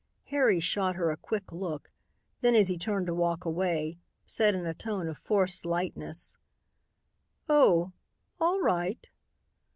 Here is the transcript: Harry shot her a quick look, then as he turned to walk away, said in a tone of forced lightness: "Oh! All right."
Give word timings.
Harry 0.29 0.59
shot 0.59 0.95
her 0.95 1.11
a 1.11 1.15
quick 1.15 1.51
look, 1.51 1.91
then 2.41 2.55
as 2.55 2.69
he 2.69 2.77
turned 2.79 3.05
to 3.05 3.13
walk 3.13 3.45
away, 3.45 3.99
said 4.25 4.55
in 4.55 4.65
a 4.65 4.73
tone 4.73 5.07
of 5.07 5.19
forced 5.19 5.63
lightness: 5.63 6.35
"Oh! 7.47 7.91
All 8.39 8.61
right." 8.61 9.07